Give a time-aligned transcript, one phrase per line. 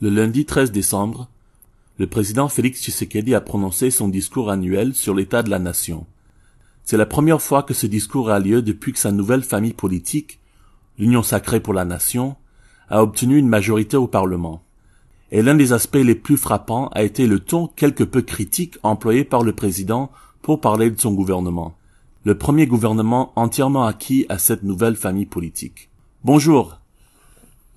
[0.00, 1.26] Le lundi 13 décembre,
[1.98, 6.06] le président Félix Tshisekedi a prononcé son discours annuel sur l'état de la nation.
[6.84, 10.38] C'est la première fois que ce discours a lieu depuis que sa nouvelle famille politique,
[11.00, 12.36] l'Union sacrée pour la nation,
[12.88, 14.62] a obtenu une majorité au Parlement.
[15.32, 19.24] Et l'un des aspects les plus frappants a été le ton quelque peu critique employé
[19.24, 20.12] par le président
[20.42, 21.74] pour parler de son gouvernement.
[22.22, 25.90] Le premier gouvernement entièrement acquis à cette nouvelle famille politique.
[26.22, 26.78] Bonjour.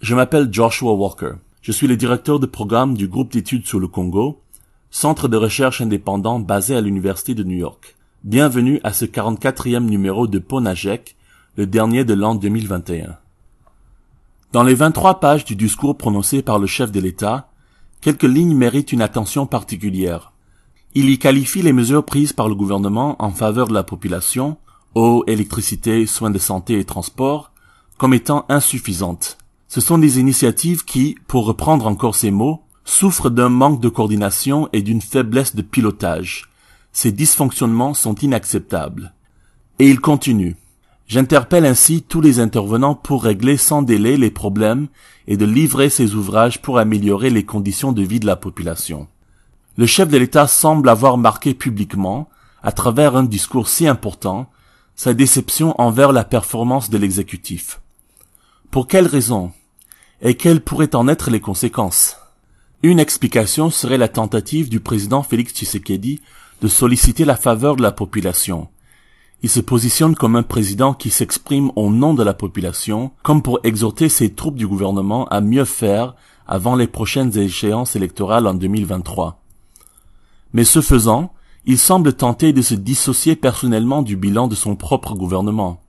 [0.01, 1.33] Je m'appelle Joshua Walker.
[1.61, 4.41] Je suis le directeur de programme du groupe d'études sur le Congo,
[4.89, 7.95] centre de recherche indépendant basé à l'Université de New York.
[8.23, 11.15] Bienvenue à ce 44e numéro de Ponajek,
[11.57, 13.15] le dernier de l'an 2021.
[14.53, 17.51] Dans les 23 pages du discours prononcé par le chef de l'État,
[18.01, 20.31] quelques lignes méritent une attention particulière.
[20.95, 24.57] Il y qualifie les mesures prises par le gouvernement en faveur de la population,
[24.95, 27.51] eau, électricité, soins de santé et transport,
[27.99, 29.37] comme étant insuffisantes
[29.71, 34.67] ce sont des initiatives qui, pour reprendre encore ces mots, souffrent d'un manque de coordination
[34.73, 36.49] et d'une faiblesse de pilotage.
[36.91, 39.13] Ces dysfonctionnements sont inacceptables.
[39.79, 40.57] Et il continue.
[41.07, 44.89] J'interpelle ainsi tous les intervenants pour régler sans délai les problèmes
[45.25, 49.07] et de livrer ces ouvrages pour améliorer les conditions de vie de la population.
[49.77, 52.27] Le chef de l'État semble avoir marqué publiquement,
[52.61, 54.49] à travers un discours si important,
[54.97, 57.79] sa déception envers la performance de l'exécutif.
[58.69, 59.53] Pour quelle raison?
[60.21, 62.17] Et quelles pourraient en être les conséquences
[62.83, 66.21] Une explication serait la tentative du président Félix Tshisekedi
[66.61, 68.67] de solliciter la faveur de la population.
[69.43, 73.59] Il se positionne comme un président qui s'exprime au nom de la population, comme pour
[73.63, 76.15] exhorter ses troupes du gouvernement à mieux faire
[76.47, 79.41] avant les prochaines échéances électorales en 2023.
[80.53, 81.33] Mais ce faisant,
[81.65, 85.81] il semble tenter de se dissocier personnellement du bilan de son propre gouvernement.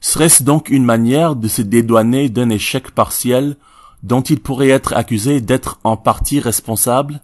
[0.00, 3.56] Serait-ce donc une manière de se dédouaner d'un échec partiel
[4.02, 7.20] dont il pourrait être accusé d'être en partie responsable,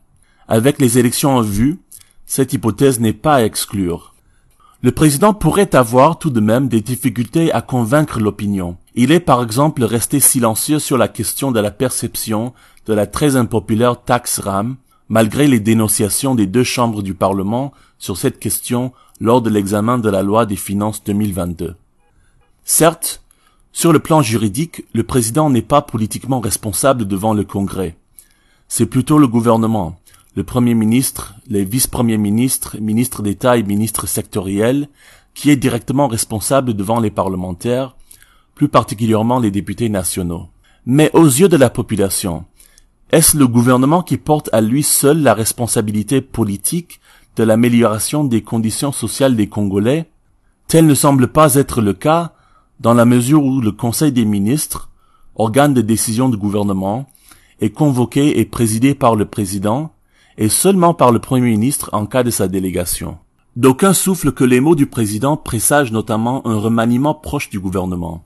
[0.49, 1.79] avec les élections en vue,
[2.27, 4.15] cette hypothèse n'est pas à exclure.
[4.83, 8.77] Le président pourrait avoir tout de même des difficultés à convaincre l'opinion.
[8.95, 12.53] Il est par exemple resté silencieux sur la question de la perception
[12.85, 14.77] de la très impopulaire taxe RAM,
[15.09, 20.11] malgré les dénonciations des deux chambres du Parlement sur cette question lors de l'examen de
[20.11, 21.77] la loi des finances 2022.
[22.65, 23.23] Certes,
[23.75, 27.97] sur le plan juridique, le président n'est pas politiquement responsable devant le Congrès.
[28.69, 29.97] C'est plutôt le gouvernement,
[30.37, 34.89] le Premier ministre, les vice-premiers ministres, ministres d'État et ministres sectoriels,
[35.35, 37.97] qui est directement responsable devant les parlementaires,
[38.55, 40.47] plus particulièrement les députés nationaux.
[40.87, 42.45] Mais aux yeux de la population,
[43.11, 47.01] est-ce le gouvernement qui porte à lui seul la responsabilité politique
[47.35, 50.09] de l'amélioration des conditions sociales des Congolais?
[50.69, 52.34] Tel ne semble pas être le cas
[52.81, 54.91] dans la mesure où le Conseil des ministres,
[55.37, 57.07] organe de décision du gouvernement,
[57.61, 59.93] est convoqué et présidé par le président
[60.39, 63.19] et seulement par le Premier ministre en cas de sa délégation.
[63.57, 68.25] D'aucuns soufflent que les mots du président présagent notamment un remaniement proche du gouvernement.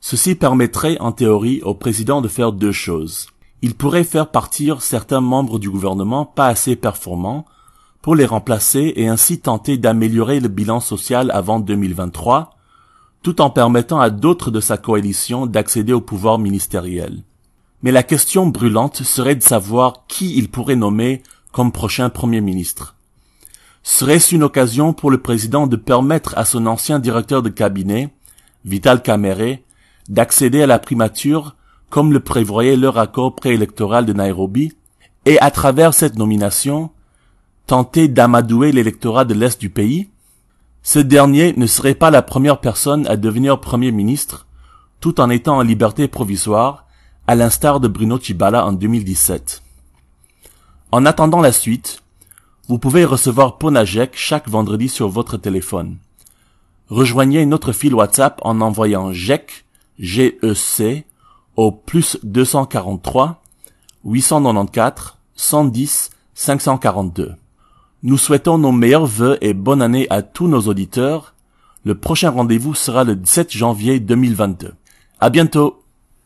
[0.00, 3.28] Ceci permettrait en théorie au président de faire deux choses.
[3.62, 7.44] Il pourrait faire partir certains membres du gouvernement pas assez performants
[8.00, 12.56] pour les remplacer et ainsi tenter d'améliorer le bilan social avant 2023
[13.22, 17.22] tout en permettant à d'autres de sa coalition d'accéder au pouvoir ministériel.
[17.82, 21.22] Mais la question brûlante serait de savoir qui il pourrait nommer
[21.52, 22.94] comme prochain Premier ministre.
[23.82, 28.10] Serait-ce une occasion pour le président de permettre à son ancien directeur de cabinet,
[28.64, 29.58] Vital Kamere,
[30.08, 31.56] d'accéder à la primature
[31.88, 34.72] comme le prévoyait leur accord préélectoral de Nairobi,
[35.26, 36.90] et à travers cette nomination,
[37.66, 40.08] tenter d'amadouer l'électorat de l'Est du pays?
[40.82, 44.46] Ce dernier ne serait pas la première personne à devenir Premier ministre,
[45.00, 46.86] tout en étant en liberté provisoire,
[47.26, 49.62] à l'instar de Bruno Chibala en 2017.
[50.92, 52.02] En attendant la suite,
[52.68, 55.98] vous pouvez recevoir Ponajek chaque vendredi sur votre téléphone.
[56.88, 59.64] Rejoignez notre fil WhatsApp en envoyant GEC,
[59.98, 61.04] G-E-C,
[61.56, 63.42] au plus 243
[64.04, 67.34] 894 110 542.
[68.02, 71.34] Nous souhaitons nos meilleurs vœux et bonne année à tous nos auditeurs.
[71.84, 74.72] Le prochain rendez-vous sera le 17 janvier 2022.
[75.20, 75.79] À bientôt!